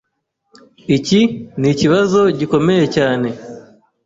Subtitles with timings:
[0.97, 1.21] Iki
[1.59, 3.29] nikibazo gikomeye cyane.